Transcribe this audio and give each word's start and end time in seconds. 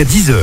jusqu'à 0.00 0.04
10h. 0.04 0.34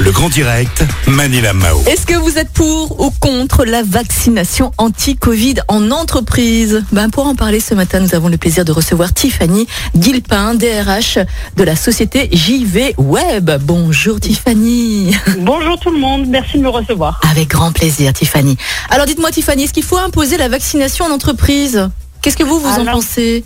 Le 0.00 0.10
grand 0.10 0.28
direct, 0.28 0.84
Manila 1.06 1.52
Mao. 1.52 1.82
Est-ce 1.86 2.06
que 2.06 2.14
vous 2.14 2.38
êtes 2.38 2.50
pour 2.50 3.00
ou 3.00 3.10
contre 3.20 3.64
la 3.64 3.82
vaccination 3.82 4.72
anti-Covid 4.78 5.56
en 5.68 5.90
entreprise? 5.90 6.84
Ben 6.92 7.10
Pour 7.10 7.26
en 7.26 7.34
parler 7.34 7.60
ce 7.60 7.74
matin, 7.74 8.00
nous 8.00 8.14
avons 8.14 8.28
le 8.28 8.36
plaisir 8.36 8.64
de 8.64 8.72
recevoir 8.72 9.12
Tiffany 9.12 9.66
Guilpin, 9.96 10.54
DRH 10.54 11.18
de 11.56 11.64
la 11.64 11.76
société 11.76 12.28
JV 12.32 12.94
Web. 12.98 13.50
Bonjour 13.62 14.20
Tiffany. 14.20 15.14
Bonjour 15.38 15.78
tout 15.78 15.90
le 15.90 15.98
monde, 15.98 16.26
merci 16.28 16.58
de 16.58 16.62
me 16.62 16.68
recevoir. 16.68 17.20
Avec 17.30 17.48
grand 17.48 17.72
plaisir 17.72 18.12
Tiffany. 18.12 18.56
Alors 18.90 19.06
dites-moi 19.06 19.30
Tiffany, 19.30 19.64
est-ce 19.64 19.72
qu'il 19.72 19.84
faut 19.84 19.98
imposer 19.98 20.36
la 20.36 20.48
vaccination 20.48 21.04
en 21.06 21.10
entreprise? 21.10 21.88
Qu'est-ce 22.22 22.36
que 22.36 22.44
vous, 22.44 22.58
vous 22.58 22.80
en 22.80 22.84
pensez? 22.84 23.44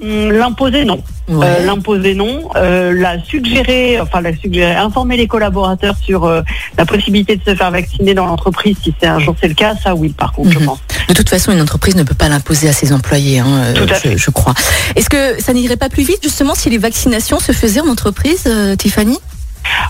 L'imposer 0.00 0.84
non. 0.84 1.02
Ouais. 1.28 1.46
Euh, 1.46 1.64
L'imposer 1.66 2.14
non. 2.14 2.50
Euh, 2.56 2.92
la 2.92 3.22
suggérer, 3.22 4.00
enfin 4.00 4.20
la 4.20 4.36
suggérer, 4.36 4.74
informer 4.74 5.16
les 5.16 5.26
collaborateurs 5.26 5.94
sur 6.02 6.24
euh, 6.24 6.42
la 6.76 6.84
possibilité 6.84 7.36
de 7.36 7.42
se 7.44 7.54
faire 7.54 7.70
vacciner 7.70 8.12
dans 8.12 8.26
l'entreprise 8.26 8.76
si 8.82 8.92
c'est 9.00 9.06
un 9.06 9.18
jour 9.20 9.34
c'est 9.40 9.48
le 9.48 9.54
cas, 9.54 9.74
ça 9.82 9.94
oui 9.94 10.10
par 10.10 10.32
contre 10.32 10.50
je 10.50 10.58
Mhm. 10.58 10.66
pense. 10.66 10.78
De 11.08 11.14
toute 11.14 11.28
façon, 11.28 11.52
une 11.52 11.60
entreprise 11.60 11.96
ne 11.96 12.02
peut 12.02 12.14
pas 12.14 12.28
l'imposer 12.28 12.68
à 12.68 12.72
ses 12.72 12.92
employés, 12.92 13.38
hein, 13.38 13.72
Tout 13.74 13.84
à 13.84 13.86
je, 13.88 14.00
fait. 14.00 14.16
je 14.18 14.30
crois. 14.30 14.54
Est-ce 14.96 15.08
que 15.10 15.40
ça 15.40 15.52
n'irait 15.52 15.76
pas 15.76 15.88
plus 15.90 16.02
vite 16.02 16.20
justement 16.22 16.54
si 16.54 16.70
les 16.70 16.78
vaccinations 16.78 17.38
se 17.38 17.52
faisaient 17.52 17.80
en 17.80 17.88
entreprise, 17.88 18.48
Tiffany? 18.78 19.18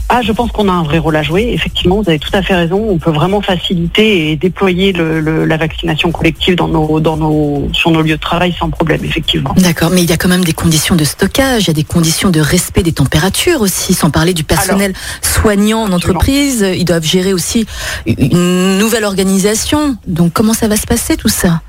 Ah 0.08 0.22
je 0.22 0.32
pense 0.32 0.52
qu'on 0.52 0.68
a 0.68 0.72
un 0.72 0.82
vrai 0.82 0.98
rôle 0.98 1.16
à 1.16 1.22
jouer. 1.22 1.50
Effectivement, 1.52 2.00
vous 2.02 2.08
avez 2.08 2.18
tout 2.18 2.30
à 2.32 2.42
fait 2.42 2.54
raison. 2.54 2.86
On 2.88 2.98
peut 2.98 3.10
vraiment 3.10 3.40
faciliter 3.40 4.30
et 4.30 4.36
déployer 4.36 4.92
le, 4.92 5.20
le- 5.20 5.44
la 5.44 5.56
vaccination 5.56 6.10
collective 6.12 6.54
dans 6.56 6.68
nos, 6.68 7.00
dans 7.00 7.16
nos, 7.16 7.68
sur 7.72 7.90
nos 7.90 8.02
lieux 8.02 8.16
de 8.16 8.20
travail 8.20 8.54
sans 8.58 8.70
problème, 8.70 9.04
effectivement. 9.04 9.54
D'accord, 9.56 9.90
mais 9.90 10.02
il 10.02 10.10
y 10.10 10.12
a 10.12 10.16
quand 10.16 10.28
même 10.28 10.44
des 10.44 10.52
conditions 10.52 10.94
de 10.94 11.04
stockage, 11.04 11.64
il 11.64 11.66
y 11.68 11.70
a 11.70 11.74
des 11.74 11.84
conditions 11.84 12.30
de 12.30 12.40
respect 12.40 12.82
des 12.82 12.92
températures 12.92 13.60
aussi, 13.60 13.94
sans 13.94 14.10
parler 14.10 14.34
du 14.34 14.44
personnel 14.44 14.92
soignant 15.22 15.82
en 15.82 15.92
entreprise. 15.92 16.64
Ils 16.76 16.84
doivent 16.84 17.04
gérer 17.04 17.32
aussi 17.32 17.66
une 18.06 18.78
nouvelle 18.78 19.04
organisation. 19.04 19.96
Donc 20.06 20.32
comment 20.32 20.54
ça 20.54 20.68
va 20.68 20.76
se 20.76 20.86
passer 20.86 21.16
tout 21.16 21.28
ça? 21.28 21.60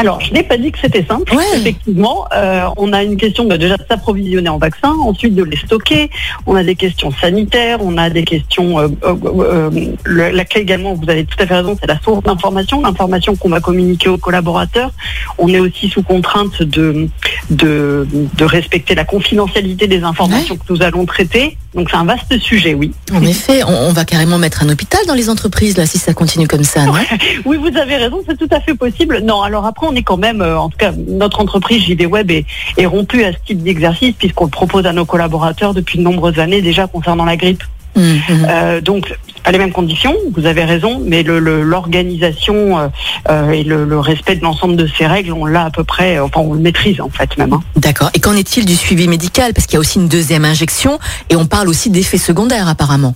Alors, 0.00 0.20
je 0.20 0.32
n'ai 0.32 0.42
pas 0.42 0.56
dit 0.56 0.70
que 0.72 0.78
c'était 0.78 1.04
simple. 1.04 1.34
Ouais. 1.34 1.42
Effectivement, 1.56 2.26
euh, 2.34 2.66
on 2.76 2.92
a 2.92 3.02
une 3.02 3.16
question 3.16 3.44
bah, 3.46 3.58
déjà 3.58 3.76
de 3.76 3.84
s'approvisionner 3.88 4.48
en 4.48 4.58
vaccins, 4.58 4.94
ensuite 5.02 5.34
de 5.34 5.42
les 5.44 5.56
stocker. 5.56 6.10
On 6.46 6.54
a 6.54 6.62
des 6.62 6.74
questions 6.76 7.10
sanitaires, 7.10 7.78
on 7.82 7.96
a 7.98 8.08
des 8.10 8.24
questions. 8.24 8.78
Euh, 8.78 8.88
euh, 9.04 9.14
euh, 9.24 9.70
le- 10.04 10.30
la 10.30 10.44
clé 10.44 10.60
également, 10.62 10.94
vous 10.94 11.08
avez 11.10 11.24
tout 11.24 11.36
à 11.40 11.46
fait 11.46 11.54
raison, 11.54 11.76
c'est 11.80 11.86
la 11.88 12.00
source 12.00 12.22
d'information, 12.22 12.80
l'information 12.82 13.34
qu'on 13.36 13.48
va 13.50 13.60
communiquer 13.60 14.08
aux 14.08 14.18
collaborateurs. 14.18 14.90
On 15.38 15.48
est 15.48 15.58
aussi 15.60 15.88
sous 15.88 16.02
contrainte 16.02 16.62
de 16.62 17.08
de, 17.50 18.06
de 18.36 18.44
respecter 18.44 18.94
la 18.94 19.04
confidentialité 19.04 19.86
des 19.86 20.02
informations 20.02 20.56
que 20.56 20.72
nous 20.72 20.82
allons 20.82 21.06
traiter. 21.06 21.56
Donc 21.78 21.90
c'est 21.90 21.96
un 21.96 22.04
vaste 22.04 22.36
sujet, 22.40 22.74
oui. 22.74 22.90
En 23.14 23.22
effet, 23.22 23.62
on, 23.62 23.68
on 23.68 23.92
va 23.92 24.04
carrément 24.04 24.36
mettre 24.36 24.64
un 24.64 24.68
hôpital 24.68 25.00
dans 25.06 25.14
les 25.14 25.30
entreprises 25.30 25.78
là 25.78 25.86
si 25.86 25.96
ça 25.96 26.12
continue 26.12 26.48
comme 26.48 26.64
ça, 26.64 26.84
non? 26.84 26.92
Oui, 27.44 27.56
vous 27.56 27.78
avez 27.78 27.94
raison, 27.94 28.20
c'est 28.28 28.36
tout 28.36 28.48
à 28.50 28.58
fait 28.58 28.74
possible. 28.74 29.20
Non, 29.22 29.42
alors 29.42 29.64
après, 29.64 29.86
on 29.86 29.94
est 29.94 30.02
quand 30.02 30.16
même, 30.16 30.42
euh, 30.42 30.58
en 30.58 30.70
tout 30.70 30.76
cas, 30.76 30.90
notre 31.06 31.40
entreprise 31.40 31.84
JV 31.84 32.06
Web 32.06 32.32
est, 32.32 32.46
est 32.76 32.86
rompue 32.86 33.22
à 33.22 33.32
ce 33.32 33.38
type 33.46 33.62
d'exercice 33.62 34.16
puisqu'on 34.18 34.46
le 34.46 34.50
propose 34.50 34.86
à 34.86 34.92
nos 34.92 35.04
collaborateurs 35.04 35.72
depuis 35.72 35.98
de 35.98 36.02
nombreuses 36.02 36.40
années 36.40 36.62
déjà 36.62 36.88
concernant 36.88 37.24
la 37.24 37.36
grippe. 37.36 37.62
Hum, 37.94 38.18
hum. 38.28 38.46
Euh, 38.48 38.80
donc, 38.80 39.16
pas 39.42 39.52
les 39.52 39.58
mêmes 39.58 39.72
conditions, 39.72 40.14
vous 40.34 40.46
avez 40.46 40.64
raison, 40.64 41.00
mais 41.04 41.22
le- 41.22 41.38
le- 41.38 41.62
l'organisation 41.62 42.78
euh, 42.78 42.88
euh, 43.28 43.50
et 43.50 43.62
le, 43.64 43.84
le 43.84 43.98
respect 43.98 44.36
de 44.36 44.42
l'ensemble 44.42 44.76
de 44.76 44.86
ces 44.86 45.06
règles, 45.06 45.32
on 45.32 45.44
l'a 45.46 45.64
à 45.64 45.70
peu 45.70 45.84
près, 45.84 46.18
enfin, 46.18 46.40
on 46.40 46.54
le 46.54 46.60
maîtrise 46.60 47.00
en 47.00 47.08
fait 47.10 47.36
même. 47.38 47.52
hein. 47.52 47.62
D'accord. 47.76 48.10
Et 48.14 48.20
qu'en 48.20 48.34
est-il 48.34 48.64
du 48.64 48.76
suivi 48.76 49.08
médical? 49.08 49.54
Parce 49.54 49.66
qu'il 49.66 49.74
y 49.74 49.76
a 49.76 49.80
aussi 49.80 49.98
une 49.98 50.08
deuxième 50.08 50.44
injection 50.44 50.98
et 51.30 51.36
on 51.36 51.46
parle 51.46 51.68
aussi 51.68 51.90
d'effets 51.90 52.18
secondaires 52.18 52.68
apparemment. 52.68 53.14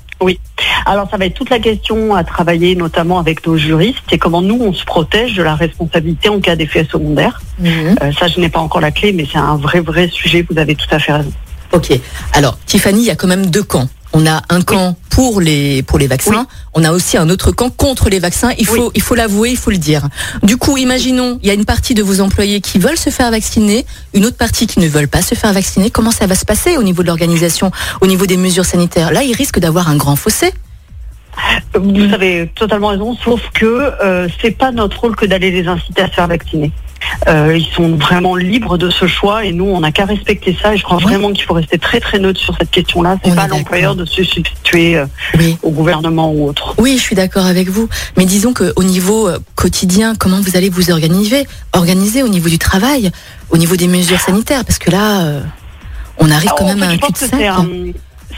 Alors, 0.86 1.08
ça 1.10 1.16
va 1.16 1.26
être 1.26 1.34
toute 1.34 1.50
la 1.50 1.58
question 1.58 2.14
à 2.14 2.22
travailler, 2.24 2.76
notamment 2.76 3.18
avec 3.18 3.44
nos 3.46 3.56
juristes, 3.56 3.98
et 4.12 4.18
comment 4.18 4.40
nous, 4.42 4.58
on 4.60 4.72
se 4.72 4.84
protège 4.84 5.34
de 5.34 5.42
la 5.42 5.54
responsabilité 5.56 6.28
en 6.28 6.38
cas 6.40 6.54
d'effet 6.56 6.86
secondaire. 6.90 7.40
Euh, 7.64 7.94
ça, 8.18 8.28
je 8.28 8.38
n'ai 8.40 8.48
pas 8.48 8.60
encore 8.60 8.80
la 8.80 8.92
clé, 8.92 9.12
mais 9.12 9.26
c'est 9.30 9.38
un 9.38 9.56
vrai, 9.56 9.80
vrai 9.80 10.08
sujet. 10.08 10.44
Vous 10.48 10.58
avez 10.58 10.74
tout 10.76 10.86
à 10.92 10.98
fait 11.00 11.12
raison. 11.12 11.32
Ok. 11.72 11.92
Alors, 12.34 12.56
Tiffany, 12.66 13.00
il 13.00 13.06
y 13.06 13.10
a 13.10 13.16
quand 13.16 13.26
même 13.28 13.46
deux 13.46 13.62
camps. 13.64 13.88
On 14.14 14.26
a 14.26 14.42
un 14.50 14.62
camp 14.62 14.96
pour 15.10 15.40
les 15.40 15.82
pour 15.82 15.98
les 15.98 16.06
vaccins. 16.06 16.46
On 16.74 16.84
a 16.84 16.92
aussi 16.92 17.16
un 17.16 17.28
autre 17.30 17.50
camp 17.50 17.70
contre 17.70 18.08
les 18.10 18.18
vaccins. 18.18 18.52
Il 18.58 18.66
faut 18.66 18.90
il 18.94 19.02
faut 19.02 19.14
l'avouer, 19.14 19.50
il 19.50 19.56
faut 19.56 19.70
le 19.70 19.78
dire. 19.78 20.08
Du 20.42 20.56
coup, 20.56 20.76
imaginons, 20.76 21.38
il 21.42 21.48
y 21.48 21.50
a 21.50 21.54
une 21.54 21.64
partie 21.64 21.94
de 21.94 22.02
vos 22.02 22.20
employés 22.20 22.60
qui 22.60 22.78
veulent 22.78 22.98
se 22.98 23.10
faire 23.10 23.30
vacciner, 23.30 23.86
une 24.14 24.26
autre 24.26 24.36
partie 24.36 24.66
qui 24.66 24.80
ne 24.80 24.88
veulent 24.88 25.08
pas 25.08 25.22
se 25.22 25.34
faire 25.34 25.52
vacciner. 25.52 25.90
Comment 25.90 26.10
ça 26.10 26.26
va 26.26 26.34
se 26.34 26.44
passer 26.44 26.76
au 26.76 26.82
niveau 26.82 27.02
de 27.02 27.08
l'organisation, 27.08 27.70
au 28.00 28.06
niveau 28.06 28.26
des 28.26 28.36
mesures 28.36 28.66
sanitaires? 28.66 29.12
Là, 29.12 29.22
il 29.22 29.34
risque 29.34 29.58
d'avoir 29.58 29.88
un 29.88 29.96
grand 29.96 30.16
fossé. 30.16 30.52
Vous 31.74 32.12
avez 32.12 32.50
totalement 32.54 32.88
raison, 32.88 33.16
sauf 33.24 33.40
que 33.54 33.64
euh, 33.64 34.28
c'est 34.40 34.50
pas 34.50 34.70
notre 34.70 35.00
rôle 35.00 35.16
que 35.16 35.24
d'aller 35.24 35.50
les 35.50 35.66
inciter 35.66 36.02
à 36.02 36.08
se 36.08 36.12
faire 36.12 36.28
vacciner. 36.28 36.70
Euh, 37.28 37.56
ils 37.56 37.66
sont 37.66 37.96
vraiment 37.96 38.36
libres 38.36 38.78
de 38.78 38.90
ce 38.90 39.06
choix 39.06 39.44
et 39.44 39.52
nous, 39.52 39.64
on 39.66 39.80
n'a 39.80 39.92
qu'à 39.92 40.04
respecter 40.04 40.56
ça. 40.60 40.74
Et 40.74 40.76
je 40.78 40.82
crois 40.84 40.98
Oui. 40.98 41.04
vraiment 41.04 41.30
qu'il 41.32 41.44
faut 41.44 41.54
rester 41.54 41.78
très 41.78 42.00
très 42.00 42.18
neutre 42.18 42.40
sur 42.40 42.54
cette 42.58 42.70
question-là. 42.70 43.16
C'est 43.24 43.34
pas 43.34 43.46
l'employeur 43.48 43.94
de 43.94 44.04
se 44.04 44.22
substituer 44.24 44.96
euh, 44.96 45.06
Oui. 45.38 45.56
au 45.62 45.70
gouvernement 45.70 46.32
ou 46.32 46.48
autre. 46.48 46.74
Oui, 46.78 46.96
je 46.98 47.02
suis 47.02 47.16
d'accord 47.16 47.46
avec 47.46 47.68
vous. 47.68 47.88
Mais 48.16 48.24
disons 48.24 48.52
qu'au 48.54 48.82
niveau 48.82 49.28
euh, 49.28 49.38
quotidien, 49.54 50.14
comment 50.18 50.40
vous 50.40 50.56
allez 50.56 50.68
vous 50.70 50.90
organiser, 50.90 51.46
organiser 51.72 52.22
au 52.22 52.28
niveau 52.28 52.48
du 52.48 52.58
travail, 52.58 53.10
au 53.50 53.56
niveau 53.56 53.76
des 53.76 53.88
mesures 53.88 54.20
sanitaires, 54.20 54.64
parce 54.64 54.78
que 54.78 54.90
là, 54.90 55.22
euh, 55.22 55.40
on 56.18 56.30
arrive 56.30 56.48
Alors, 56.48 56.58
quand 56.58 56.64
en 56.64 56.74
même 56.76 56.78
fait, 56.80 56.84
à 56.84 56.90
un 56.90 56.98
pense 56.98 57.10
que 57.10 57.18
cul-de-sac. 57.18 57.40
c'est 57.40 57.46
un, 57.48 57.66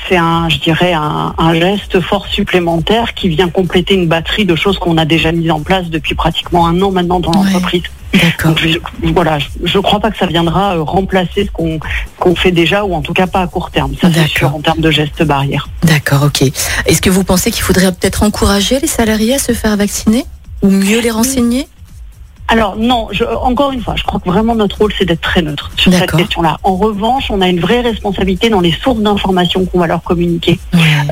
c'est 0.09 0.17
un, 0.17 0.49
je 0.49 0.59
dirais, 0.59 0.93
un, 0.93 1.35
un 1.39 1.55
geste 1.55 2.01
fort 2.01 2.27
supplémentaire 2.27 3.15
qui 3.15 3.29
vient 3.29 3.49
compléter 3.49 3.95
une 3.95 4.09
batterie 4.09 4.45
de 4.45 4.55
choses 4.57 4.79
qu'on 4.79 4.99
a 4.99 5.05
déjà 5.05 5.33
mises 5.33 5.51
en 5.51 5.61
place 5.61 5.89
depuis 5.89 6.15
pratiquement 6.15 6.67
un 6.67 6.81
an 6.83 6.91
maintenant 6.91 7.21
dans 7.21 7.31
Ouais. 7.31 7.45
l'entreprise. 7.53 7.83
D'accord. 8.15 8.55
Voilà, 9.03 9.39
je 9.39 9.79
ne 9.79 9.83
crois 9.83 10.01
pas 10.01 10.11
que 10.11 10.19
ça 10.19 10.27
viendra 10.27 10.77
euh, 10.77 10.83
remplacer 10.83 11.47
ce 11.47 11.51
qu'on 11.51 12.35
fait 12.37 12.53
déjà, 12.53 12.85
ou 12.85 12.95
en 12.95 13.03
tout 13.03 13.13
cas 13.13 13.27
pas 13.27 13.41
à 13.41 13.47
court 13.47 13.71
terme. 13.71 13.93
Ça, 14.01 14.09
c'est 14.13 14.29
sûr, 14.29 14.55
en 14.55 14.61
termes 14.61 14.81
de 14.81 14.91
gestes 14.91 15.23
barrières. 15.23 15.69
D'accord, 15.83 16.25
ok. 16.25 16.43
Est-ce 16.87 17.03
que 17.03 17.11
vous 17.11 17.25
pensez 17.25 17.51
qu'il 17.51 17.63
faudrait 17.63 17.93
peut-être 17.93 18.23
encourager 18.23 18.79
les 18.81 18.87
salariés 18.87 19.35
à 19.35 19.39
se 19.39 19.53
faire 19.53 19.77
vacciner 19.77 20.25
ou 20.63 20.71
mieux 20.71 21.01
les 21.01 21.11
renseigner? 21.11 21.67
Alors 22.47 22.77
non, 22.77 23.09
je, 23.11 23.25
encore 23.25 23.73
une 23.73 23.81
fois, 23.81 23.95
je 23.97 24.05
crois 24.05 24.21
que 24.21 24.29
vraiment 24.29 24.55
notre 24.55 24.77
rôle 24.79 24.93
c'est 24.97 25.07
d'être 25.07 25.23
très 25.23 25.41
neutre 25.41 25.71
sur 25.77 25.91
cette 25.99 26.11
question-là. 26.19 26.59
En 26.63 26.77
revanche, 26.77 27.25
on 27.31 27.41
a 27.41 27.49
une 27.49 27.59
vraie 27.59 27.81
responsabilité 27.81 28.51
dans 28.51 28.61
les 28.61 28.71
sources 28.73 29.01
d'informations 29.01 29.65
qu'on 29.65 29.79
va 29.81 29.87
leur 29.87 30.03
communiquer. 30.03 30.59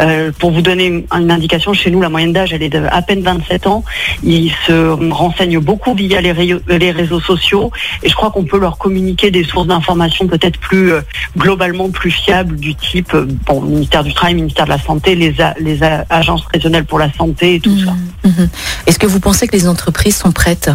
Euh, 0.00 0.30
pour 0.38 0.50
vous 0.50 0.60
donner 0.60 0.86
une, 0.86 1.04
une 1.12 1.30
indication, 1.30 1.72
chez 1.72 1.90
nous, 1.90 2.00
la 2.02 2.10
moyenne 2.10 2.32
d'âge, 2.34 2.52
elle 2.52 2.62
est 2.62 2.68
de 2.68 2.82
à 2.90 3.00
peine 3.02 3.22
27 3.22 3.66
ans. 3.66 3.82
Ils 4.22 4.52
se 4.66 5.10
renseignent 5.12 5.58
beaucoup 5.58 5.94
via 5.94 6.20
les, 6.20 6.32
réseaux- 6.32 6.60
les 6.68 6.90
réseaux 6.90 7.20
sociaux 7.20 7.72
et 8.02 8.08
je 8.10 8.14
crois 8.14 8.30
qu'on 8.30 8.44
peut 8.44 8.58
leur 8.58 8.76
communiquer 8.76 9.30
des 9.30 9.42
sources 9.44 9.66
d'informations 9.68 10.26
peut-être 10.26 10.58
plus 10.60 10.92
euh, 10.92 11.00
globalement 11.36 11.88
plus 11.90 12.10
fiables 12.10 12.56
du 12.56 12.74
type, 12.74 13.14
euh, 13.14 13.26
bon, 13.46 13.62
ministère 13.62 14.04
du 14.04 14.12
Travail, 14.12 14.34
ministère 14.34 14.66
de 14.66 14.70
la 14.70 14.78
Santé, 14.78 15.14
les, 15.14 15.40
a- 15.40 15.54
les 15.58 15.82
a- 15.82 16.04
agences 16.10 16.44
régionales 16.52 16.84
pour 16.84 16.98
la 16.98 17.10
santé 17.12 17.54
et 17.56 17.60
tout 17.60 17.76
ça. 17.84 17.92
Mhm, 18.24 18.32
mhm. 18.38 18.48
Est-ce 18.86 18.98
que 18.98 19.06
vous 19.06 19.20
pensez 19.20 19.48
que 19.48 19.56
les 19.56 19.66
entreprises 19.66 20.16
sont 20.16 20.32
prêtes? 20.32 20.70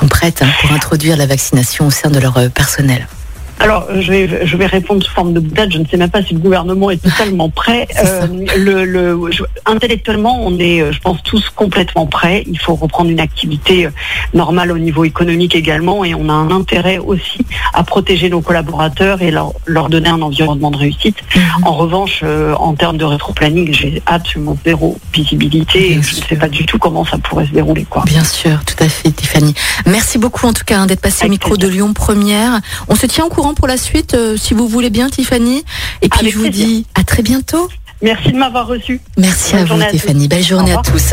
Sont 0.00 0.08
prêtes 0.08 0.42
hein, 0.42 0.50
pour 0.60 0.72
introduire 0.72 1.16
la 1.16 1.26
vaccination 1.26 1.86
au 1.86 1.90
sein 1.90 2.10
de 2.10 2.18
leur 2.18 2.36
euh, 2.38 2.48
personnel 2.48 3.06
Alors, 3.60 3.86
euh, 3.90 4.00
je 4.00 4.10
vais, 4.10 4.46
je 4.46 4.56
vais 4.56 4.66
répondre 4.66 5.02
sous 5.04 5.12
forme 5.12 5.32
de 5.34 5.40
boutade. 5.40 5.70
Je 5.72 5.78
ne 5.78 5.84
sais 5.86 5.96
même 5.96 6.10
pas 6.10 6.22
si 6.22 6.34
le 6.34 6.40
gouvernement 6.40 6.90
est 6.90 6.96
totalement 7.02 7.48
prêt. 7.50 7.86
Euh, 8.00 8.26
le, 8.56 8.84
le- 8.86 9.30
je- 9.30 9.42
intellectuellement, 9.66 10.40
on 10.42 10.58
est, 10.58 10.80
euh, 10.80 10.90
je 10.90 11.00
pense, 11.00 11.22
tous 11.22 11.50
complètement 11.54 12.06
prêts. 12.06 12.44
Il 12.50 12.58
faut 12.58 12.74
reprendre 12.74 13.10
une 13.10 13.20
activité 13.20 13.88
normale 14.32 14.72
au 14.72 14.78
niveau 14.78 15.04
économique 15.04 15.54
également. 15.54 16.02
Et 16.04 16.14
on 16.14 16.28
a 16.30 16.32
un 16.32 16.50
intérêt 16.50 16.96
aussi 16.98 17.44
à 17.74 17.84
protéger 17.84 18.30
nos 18.30 18.40
collaborateurs 18.40 19.20
et 19.20 19.30
leur, 19.30 19.52
leur 19.66 19.90
donner 19.90 20.08
un 20.08 20.22
environnement 20.22 20.70
de 20.70 20.78
réussite. 20.78 21.16
Mhm. 21.36 21.42
En 21.66 21.72
revanche, 21.74 22.20
euh, 22.22 22.54
en 22.54 22.72
termes 22.74 22.96
de 22.96 23.04
rétroplanning, 23.04 23.72
j'ai 23.74 24.02
absolument 24.06 24.56
zéro 24.64 24.98
visibilité. 25.12 25.92
Et 25.92 26.02
je 26.02 26.16
ne 26.16 26.22
sais 26.22 26.36
pas 26.36 26.48
du 26.48 26.64
tout 26.64 26.78
comment 26.78 27.04
ça 27.04 27.18
pourrait 27.18 27.46
se 27.46 27.52
dérouler. 27.52 27.84
Quoi. 27.84 28.04
Bien 28.06 28.24
sûr, 28.24 28.64
tout 28.64 28.82
à 28.82 28.88
fait, 28.88 29.10
Tiffany. 29.10 29.54
Merci 29.86 30.16
beaucoup 30.18 30.46
en 30.46 30.52
tout 30.54 30.64
cas 30.64 30.78
hein, 30.80 30.86
d'être 30.86 31.02
passé 31.02 31.26
au 31.26 31.28
micro 31.28 31.56
de. 31.56 31.68
Lyon 31.68 31.92
Première. 31.92 32.60
On 32.88 32.94
se 32.96 33.06
tient 33.06 33.24
au 33.26 33.28
courant 33.28 33.49
pour 33.54 33.66
la 33.68 33.76
suite, 33.76 34.14
euh, 34.14 34.36
si 34.36 34.54
vous 34.54 34.68
voulez 34.68 34.90
bien, 34.90 35.08
Tiffany. 35.08 35.64
Et 36.02 36.08
puis 36.08 36.20
Avec 36.20 36.32
je 36.32 36.38
vous 36.38 36.44
plaisir. 36.44 36.66
dis 36.66 36.86
à 36.94 37.04
très 37.04 37.22
bientôt. 37.22 37.68
Merci 38.02 38.32
de 38.32 38.36
m'avoir 38.38 38.66
reçu. 38.66 39.00
Merci 39.18 39.52
Bonne 39.52 39.60
à 39.60 39.64
vous, 39.64 39.74
à. 39.74 39.90
Tiffany. 39.90 40.26
Belle 40.28 40.42
journée 40.44 40.72
à 40.72 40.78
tous. 40.82 41.12